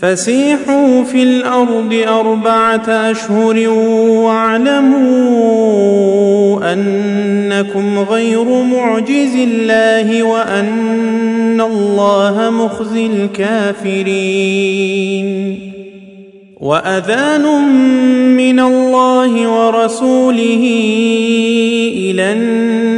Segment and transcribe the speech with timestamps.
[0.00, 3.68] فسيحوا في الأرض أربعة أشهر
[4.24, 5.08] واعلموا
[6.72, 14.18] أنكم غير معجز الله وأن الله مخزي الكافرين.
[16.60, 17.44] وأذان
[18.36, 20.64] من الله ورسوله
[21.96, 22.97] إلى الناس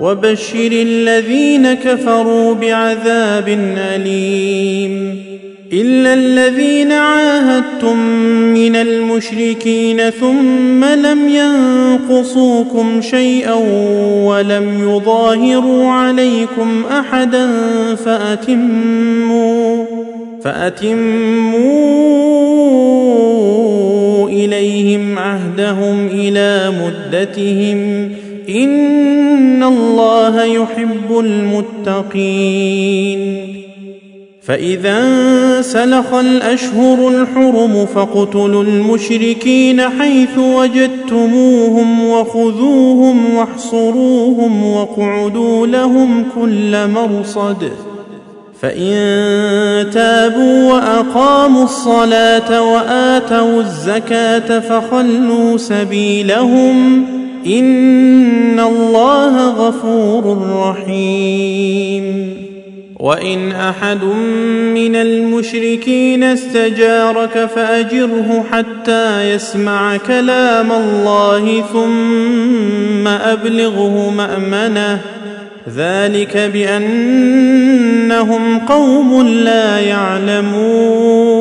[0.00, 5.24] وبشر الذين كفروا بعذاب أليم.
[5.72, 7.98] إلا الذين عاهدتم
[8.54, 13.54] من المشركين ثم لم ينقصوكم شيئا
[14.24, 17.50] ولم يظاهروا عليكم أحدا
[17.94, 19.84] فأتموا
[20.44, 21.94] فأتموا
[24.34, 28.10] إليهم عهدهم إلى مدتهم
[28.48, 33.20] إن الله يحب المتقين.
[34.42, 35.00] فإذا
[35.62, 47.70] سلخ الأشهر الحرم فاقتلوا المشركين حيث وجدتموهم وخذوهم واحصروهم واقعدوا لهم كل مرصد.
[48.60, 57.06] فإن تابوا وأقاموا الصلاة وآتوا الزكاة فخلوا سبيلهم
[57.46, 62.34] إن الله غفور رحيم
[63.00, 64.04] وان احد
[64.74, 75.00] من المشركين استجارك فاجره حتى يسمع كلام الله ثم ابلغه مامنه
[75.68, 81.34] ذلك بأنهم قوم لا يعلمون.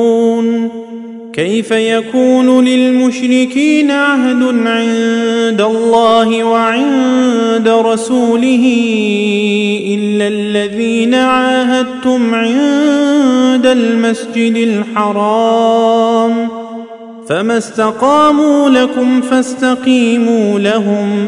[1.34, 8.76] كيف يكون للمشركين عهد عند الله وعند رسوله
[9.88, 16.48] إلا الذين عاهدتم عند المسجد الحرام؟
[17.30, 21.28] فما استقاموا لكم فاستقيموا لهم.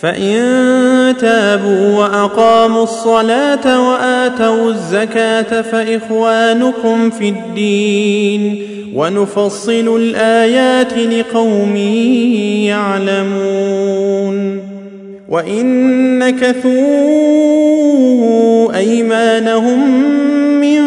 [0.00, 8.62] فان تابوا واقاموا الصلاه واتوا الزكاه فاخوانكم في الدين
[8.94, 11.76] ونفصل الايات لقوم
[12.66, 14.60] يعلمون
[15.28, 16.76] وان نكثوا
[18.76, 20.00] ايمانهم
[20.60, 20.80] من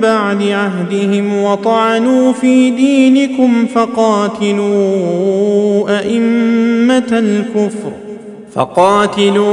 [0.00, 4.70] بعد عهدهم وطعنوا في دينكم فقاتلوا
[5.98, 8.09] ائمه الكفر
[8.54, 9.50] فقاتلوا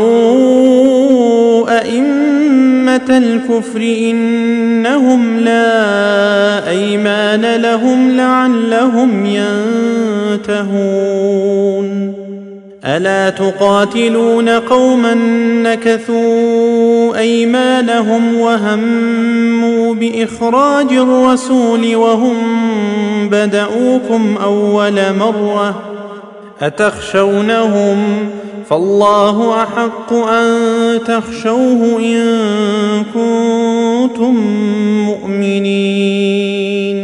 [1.79, 9.25] أئمة الكفر إنهم لا أيمان لهم لعلهم
[10.45, 11.27] ينتهون.
[12.85, 15.13] ألا تقاتلون قوما
[15.63, 22.38] نكثوا أيمانهم وهموا بإخراج الرسول وهم
[23.29, 25.81] بدؤوكم أول مرة
[26.61, 27.97] أتخشونهم
[28.69, 34.35] فالله أحق أن تخشوه إن كنتم
[35.05, 36.97] مؤمنين.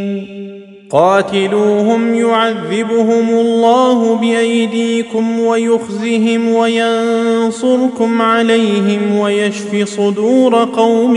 [0.90, 11.14] قاتلوهم يعذبهم الله بأيديكم ويخزهم وينصركم عليهم ويشف صدور قوم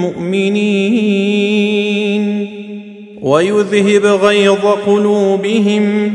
[0.00, 1.40] مؤمنين.
[3.22, 6.14] ويذهب غيظ قلوبهم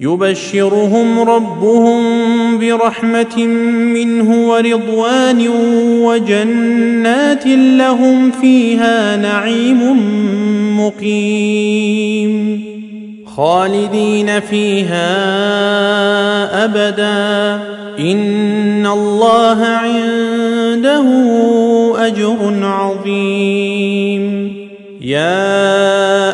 [0.00, 2.00] يبشرهم ربهم
[2.58, 3.46] برحمة
[3.94, 5.48] منه ورضوان
[6.02, 9.80] وجنات لهم فيها نعيم
[10.80, 12.64] مقيم.
[13.36, 15.04] خالدين فيها
[16.64, 17.62] أبدا.
[18.00, 21.06] إن الله عنده
[22.06, 24.54] أجر عظيم.
[25.00, 26.17] يا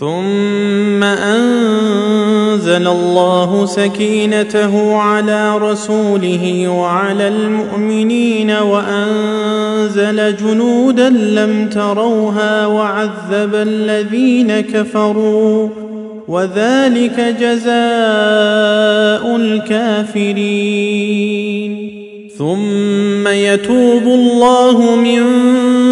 [0.00, 15.68] ثم أنزل الله سكينته على رسوله وعلى المؤمنين وأنزل جنودا لم تروها وعذب الذين كفروا
[16.28, 17.76] وذلك جزاء
[19.36, 21.06] الكافرين.
[22.38, 25.22] ثم يتوب الله من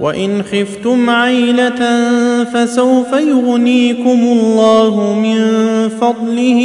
[0.00, 1.80] وإن خفتم عيلة
[2.44, 5.38] فسوف يغنيكم الله من
[5.88, 6.60] فضله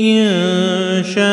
[0.00, 0.24] إن
[1.14, 1.24] شاء.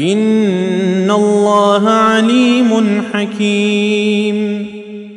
[0.00, 4.53] إن الله عليم حكيم.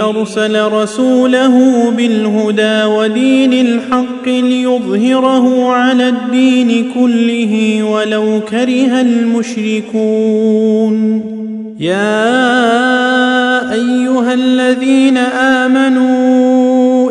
[0.00, 10.96] أرسل رسوله بالهدى ودين الحق ليظهره على الدين كله ولو كره المشركون.
[11.80, 12.36] يا
[13.72, 17.10] أيها الذين آمنوا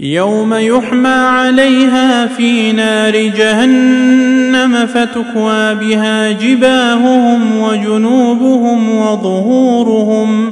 [0.00, 10.50] يوم يحمى عليها في نار جهنم فتكوى بها جباههم وجنوبهم وظهورهم.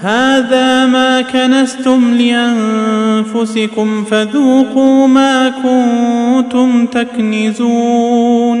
[0.00, 8.60] هذا ما كنستم لأنفسكم فذوقوا ما كنتم تكنزون.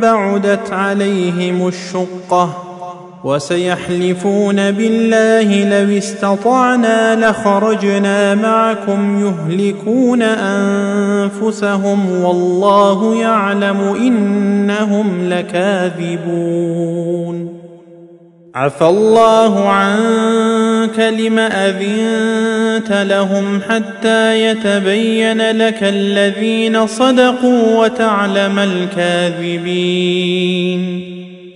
[0.00, 2.66] بعدت عليهم الشقة
[3.24, 16.80] وسيحلفون بالله لو استطعنا لخرجنا معكم يهلكون أنفسهم والله يعلم إنهم لكاذبون.
[18.54, 22.59] عفى الله عنك لم أذنت
[22.90, 30.00] لهم حتى يتبين لك الذين صدقوا وتعلم الكاذبين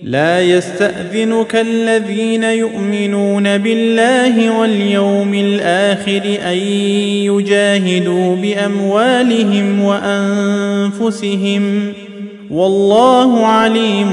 [0.03, 6.57] لا يستاذنك الذين يؤمنون بالله واليوم الآخر ان
[7.27, 11.63] يجاهدوا باموالهم وانفسهم
[12.51, 14.11] والله عليم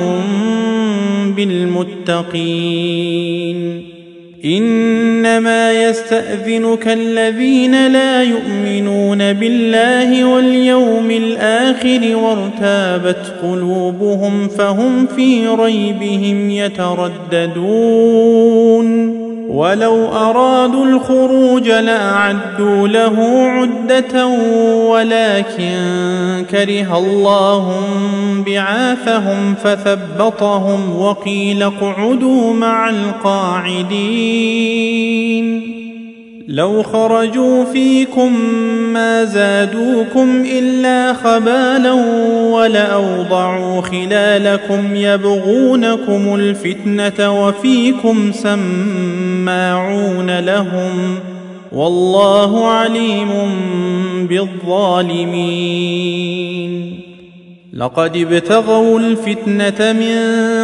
[1.37, 3.42] بالمتقين
[4.45, 17.53] إنما يستأذنك الذين لا يؤمنون بالله واليوم الآخر وارتابت قلوبهم فهم في ريبهم يترددون.
[19.53, 23.17] ولو أرادوا الخروج لأعدوا له
[23.49, 24.27] عدة
[24.89, 25.77] ولكن
[26.51, 27.81] كره الله
[28.47, 34.03] بعاثهم فثبطهم وقيل اقعدوا مع القاعدين.
[36.49, 38.41] لو خرجوا فيكم
[38.93, 41.93] ما زادوكم إلا خبالا
[42.53, 49.32] ولأوضعوا خلالكم يبغونكم الفتنة وفيكم سماعون
[50.31, 51.19] لهم
[51.73, 53.29] والله عليم
[54.29, 55.53] بالظالمين.
[57.73, 60.17] لقد ابتغوا الفتنة من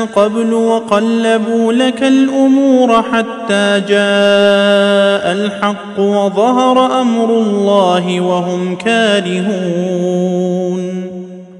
[0.07, 10.49] قبل وقلبوا لك الأمور حتى جاء الحق وظهر أمر الله وهم كارهون.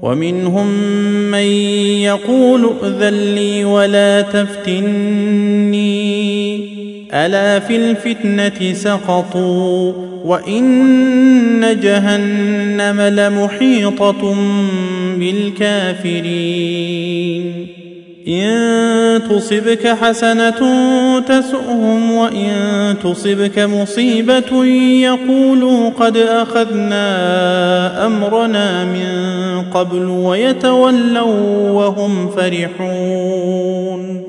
[0.01, 0.67] ومنهم
[1.31, 1.47] من
[2.01, 5.98] يقول ائذن لي ولا تفتني
[7.13, 9.93] ألا في الفتنة سقطوا
[10.25, 14.35] وإن جهنم لمحيطة
[15.17, 16.99] بالكافرين.
[18.27, 20.59] إن تصبك حسنة
[21.19, 24.65] تسؤهم وإن تصبك مصيبة
[25.03, 34.28] يقولوا قد أخذنا أمرنا من قبل ويتولوا وهم فرحون.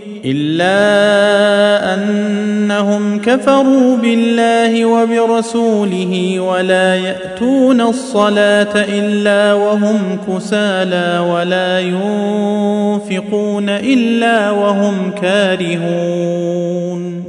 [0.25, 15.11] إلا أنهم كفروا بالله وبرسوله ولا يأتون الصلاة إلا وهم كسالى ولا ينفقون إلا وهم
[15.21, 17.23] كارهون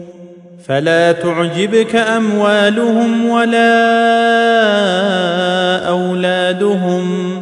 [0.67, 3.83] فلا تعجبك أموالهم ولا
[5.89, 7.42] أولادهم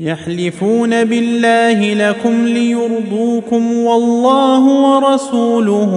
[0.00, 5.92] يحلفون بالله لكم ليرضوكم والله ورسوله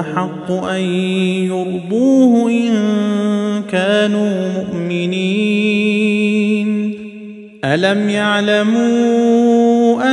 [0.00, 0.80] أحق أن
[1.50, 2.72] يرضوه إن
[3.72, 5.10] كانوا مؤمنين.
[7.64, 10.12] ألم يعلموا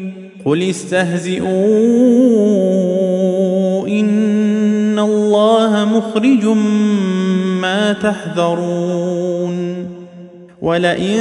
[0.45, 1.47] قل استهزئوا
[3.87, 6.45] ان الله مخرج
[7.61, 9.87] ما تحذرون
[10.61, 11.19] ولئن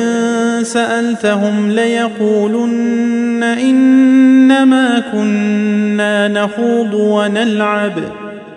[0.63, 7.93] سالتهم ليقولن انما كنا نخوض ونلعب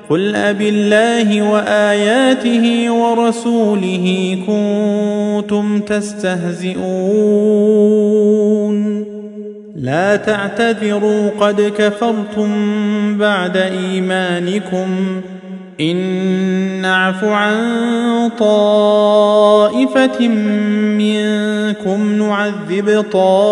[0.10, 6.84] قل أب الله وآياته ورسوله كنتم تستهزئون
[9.76, 12.50] لا تعتذروا قد كفرتم
[13.18, 14.88] بعد إيمانكم.
[15.82, 15.96] إن
[16.82, 17.56] نعف عن
[18.40, 20.28] طائفة
[20.98, 23.44] منكم نعذب طائفة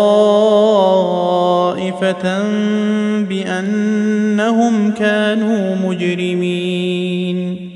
[3.28, 7.68] بأنهم كانوا مجرمين.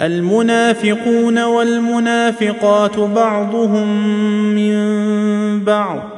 [0.00, 3.88] المنافقون والمنافقات بعضهم
[4.54, 4.74] من
[5.64, 6.17] بعض.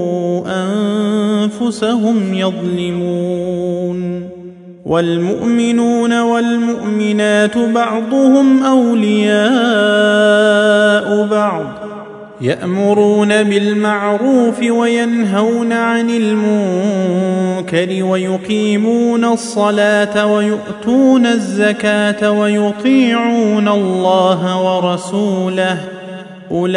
[1.61, 4.29] أنفسهم يظلمون
[4.85, 9.41] والمؤمنون والمؤمنات بعضهم أولياء
[11.31, 11.65] بعض
[12.41, 26.00] يأمرون بالمعروف وينهون عن المنكر ويقيمون الصلاة ويؤتون الزكاة ويطيعون الله ورسوله
[26.51, 26.75] أولئك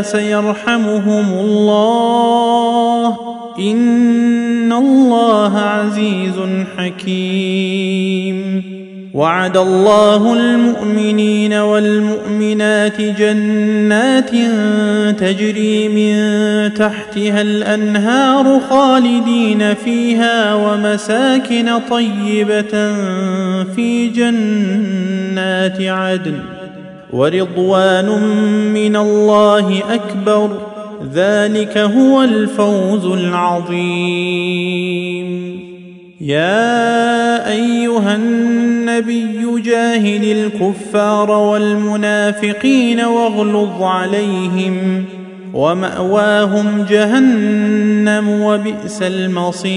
[0.00, 3.16] سيرحمهم الله.
[3.58, 6.34] إن الله عزيز
[6.78, 8.62] حكيم.
[9.14, 14.30] وعد الله المؤمنين والمؤمنات جنات
[15.20, 16.14] تجري من
[16.74, 22.94] تحتها الأنهار خالدين فيها ومساكن طيبة
[23.76, 26.55] في جنات عدن.
[27.12, 28.08] ورضوان
[28.74, 30.50] من الله أكبر.
[31.14, 33.76] ذلك هو الفوز العظيم.
[36.20, 45.04] يا أيها النبي جاهد الكفار والمنافقين واغلظ عليهم
[45.54, 49.76] ومأواهم جهنم وبئس المصير.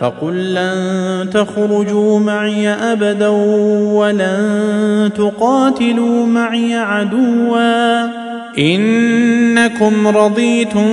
[0.00, 8.26] فقل لن تخرجوا معي أبدا ولن تقاتلوا معي عدوا.
[8.58, 10.86] إنكم رضيتم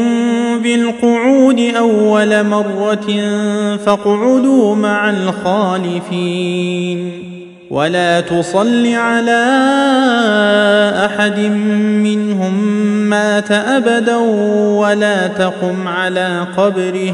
[0.63, 3.08] بالقعود أول مرة
[3.86, 6.63] فاقعدوا مع الخالفين.
[7.72, 9.44] ولا تصل على
[11.06, 11.39] أحد
[12.04, 12.54] منهم
[13.10, 14.16] مات أبدا
[14.78, 17.13] ولا تقم على قبره.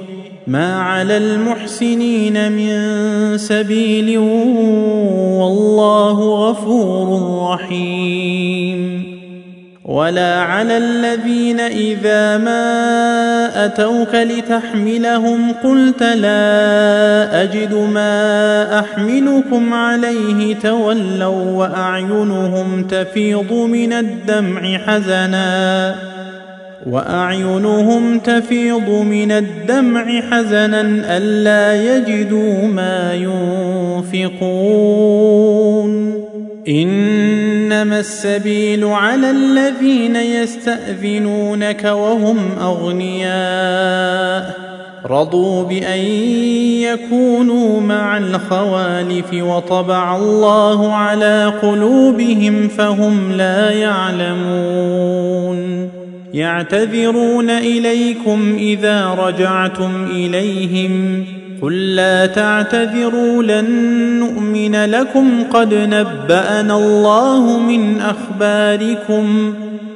[0.51, 4.17] ما على المحسنين من سبيل
[5.37, 9.11] والله غفور رحيم
[9.85, 22.83] ولا على الذين اذا ما اتوك لتحملهم قلت لا اجد ما احملكم عليه تولوا واعينهم
[22.83, 26.10] تفيض من الدمع حزنا
[26.89, 30.81] وأعينهم تفيض من الدمع حزنا
[31.17, 33.13] ألا يجدوا ما
[34.13, 36.21] ينفقون.
[36.67, 44.55] إنما السبيل على الذين يستأذنونك وهم أغنياء.
[45.05, 45.99] رضوا بأن
[46.81, 55.61] يكونوا مع الخوالف وطبع الله على قلوبهم فهم لا يعلمون.
[56.33, 61.25] يعتذرون إليكم إذا رجعتم إليهم
[61.61, 63.69] قل لا تعتذروا لن
[64.19, 69.53] نؤمن لكم قد نبأنا الله من أخباركم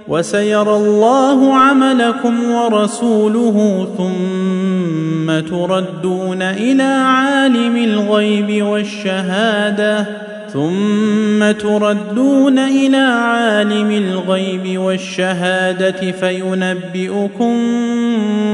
[0.07, 10.07] وسيرى الله عملكم ورسوله ثم تردون إلى عالم الغيب والشهادة
[10.55, 17.55] ثم تردون إلى عالم الغيب والشهادة فينبئكم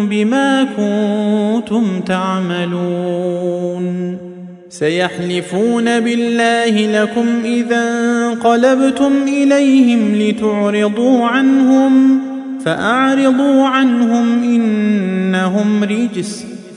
[0.09, 4.17] بما كنتم تعملون.
[4.69, 12.19] سيحلفون بالله لكم إذا انقلبتم إليهم لتعرضوا عنهم
[12.65, 16.45] فأعرضوا عنهم إنهم رجس.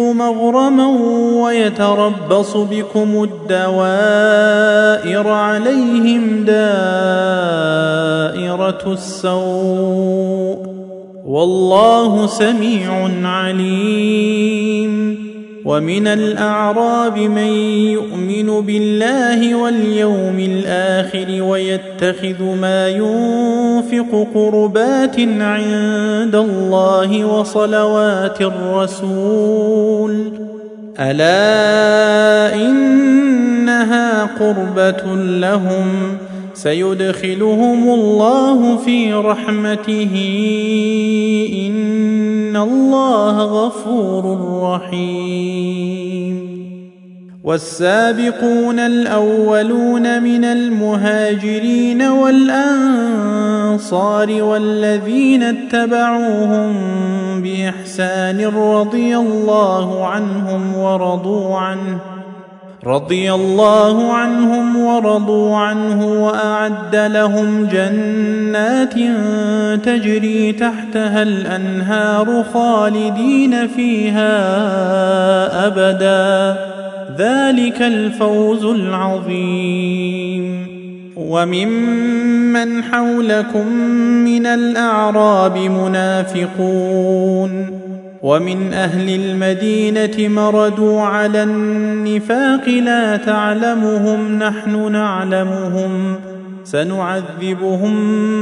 [0.00, 0.86] مغرما
[1.42, 6.62] ويتربص بكم الدوائر عليهم دائرة
[8.92, 10.56] السوء.
[11.26, 15.21] والله سميع عليم.
[15.64, 17.52] ومن الأعراب من
[17.96, 30.32] يؤمن بالله واليوم الآخر ويتخذ ما ينفق قربات عند الله وصلوات الرسول.
[31.00, 36.16] ألا إنها قربة لهم
[36.62, 40.10] سيدخلهم الله في رحمته.
[41.66, 46.52] إن الله غفور رحيم.
[47.44, 52.82] والسابقون الأولون من المهاجرين والأنصار
[54.42, 56.74] والذين اتبعوهم
[57.42, 62.21] بإحسان رضي الله عنهم ورضوا عنه.
[62.86, 68.94] رضي الله عنهم ورضوا عنه وأعد لهم جنات
[69.84, 74.36] تجري تحتها الأنهار خالدين فيها
[75.66, 76.56] أبدا.
[77.18, 80.66] ذلك الفوز العظيم.
[81.16, 83.66] وممن حولكم
[84.24, 87.52] من الأعراب منافقون.
[88.22, 96.16] ومن أهل المدينة مردوا على النفاق لا تعلمهم نحن نعلمهم
[96.64, 97.96] سنعذبهم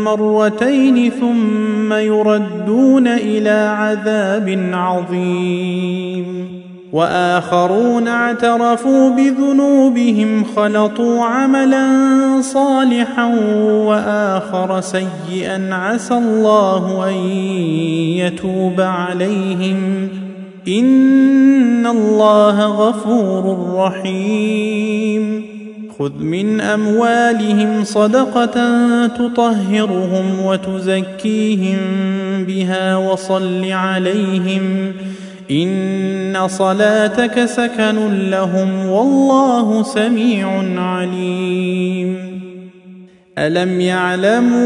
[0.04, 6.60] مرتين ثم يردون إلى عذاب عظيم
[6.92, 9.79] وآخرون اعترفوا بذنوبهم
[10.56, 11.86] خلطوا عملا
[12.40, 13.26] صالحا
[13.64, 17.14] وآخر سيئا عسى الله أن
[18.16, 20.08] يتوب عليهم.
[20.68, 25.44] إن الله غفور رحيم.
[25.98, 28.56] خذ من أموالهم صدقة
[29.06, 31.76] تطهرهم وتزكيهم
[32.44, 34.92] بها وصل عليهم.
[35.50, 40.48] ان صلاتك سكن لهم والله سميع
[40.80, 42.30] عليم
[43.38, 44.60] الم يعلموا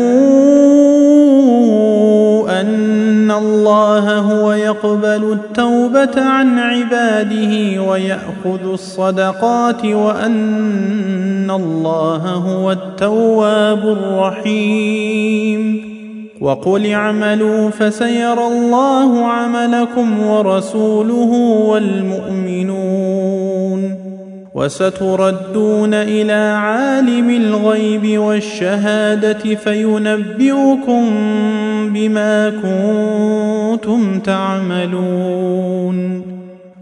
[2.61, 15.94] ان الله هو يقبل التوبه عن عباده وياخذ الصدقات وان الله هو التواب الرحيم
[16.45, 21.33] وقل اعملوا فسيرى الله عملكم ورسوله
[21.69, 23.15] والمؤمنون
[24.55, 31.05] وستردون إلى عالم الغيب والشهادة فينبئكم
[31.95, 36.23] بما كنتم تعملون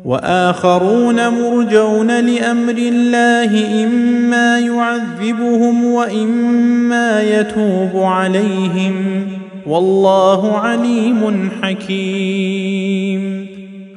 [0.04, 13.52] وآخرون مرجون لأمر الله إما يعذبهم وإما يتوب عليهم والله عليم حكيم.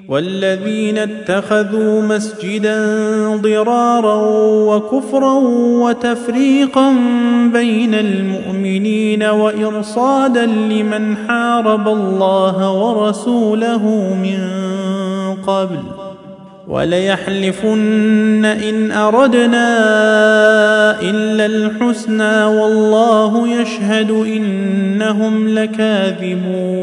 [0.10, 2.78] والذين اتخذوا مسجدا
[3.36, 5.34] ضرارا وكفرا
[5.84, 6.96] وتفريقا
[7.54, 13.84] بين المؤمنين وإرصادا لمن حارب الله ورسوله
[14.24, 14.40] من
[15.48, 16.05] قبل
[16.68, 19.68] وليحلفن إن أردنا
[21.02, 26.78] إلا الحسنى والله يشهد إنهم لكاذبون.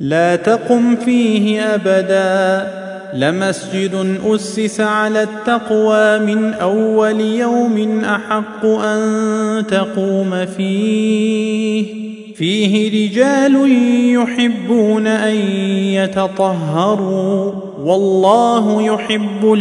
[0.00, 2.66] لا تقم فيه أبدا.
[3.14, 12.06] لمسجد أسس على التقوى من أول يوم أحق أن تقوم فيه.
[12.38, 13.54] فيه رجال
[14.14, 15.34] يحبون أن
[15.94, 17.52] يتطهروا
[17.84, 19.52] والله يحب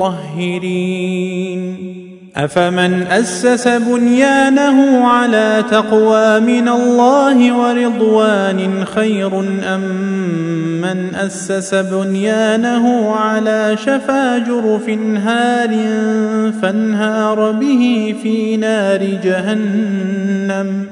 [0.00, 1.12] المطهرين.
[2.36, 9.40] أفمن أسس بنيانه على تقوى من الله ورضوان خير
[9.74, 9.80] أم
[10.80, 14.88] من أسس بنيانه على شفا جرف
[15.24, 15.70] هار
[16.62, 20.91] فانهار به في نار جهنم؟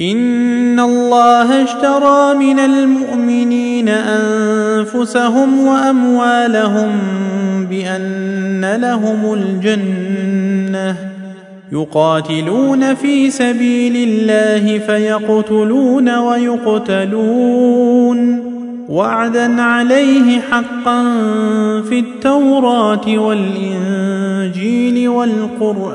[0.00, 6.90] إن الله اشترى من المؤمنين أنفسهم وأموالهم
[7.70, 10.96] بأن لهم الجنة
[11.72, 17.64] يقاتلون في سبيل الله فيقتلون ويقتلون
[18.88, 21.02] وعدا عليه حقا
[21.88, 25.94] في التوراة والإنجيل والقرآن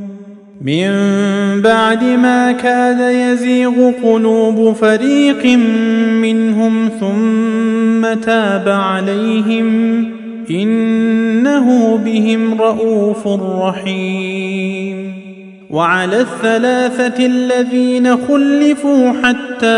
[0.65, 0.91] من
[1.61, 5.45] بعد ما كاد يزيغ قلوب فريق
[6.21, 10.05] منهم ثم تاب عليهم
[10.49, 13.27] إنه بهم رءوف
[13.61, 15.13] رحيم.
[15.69, 19.77] وعلى الثلاثة الذين خلفوا حتى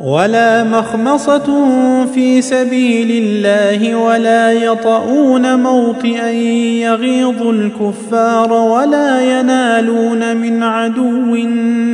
[0.00, 1.66] ولا مخمصة
[2.14, 11.34] في سبيل الله ولا يطؤون موطئا يغيظ الكفار ولا ينالون من عدو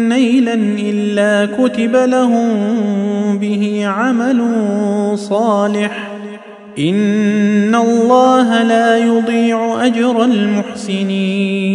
[0.09, 2.49] نيلا إلا كتب لهم
[3.39, 4.43] به عمل
[5.19, 6.11] صالح.
[6.79, 11.75] إن الله لا يضيع أجر المحسنين.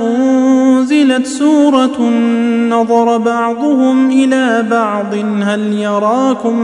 [0.00, 2.00] أنزلت سورة
[2.68, 5.14] نظر بعضهم إلى بعض.
[5.42, 6.58] هل يراكم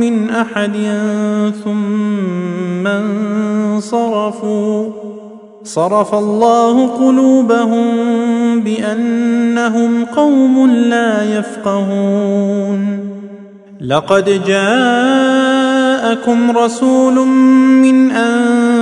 [0.00, 0.76] من أحد
[1.64, 4.84] ثم انصرفوا؟
[5.64, 7.86] صرف الله قلوبهم
[8.60, 13.08] بأنهم قوم لا يفقهون.
[13.80, 17.26] لقد جاءكم رسول
[17.84, 18.10] من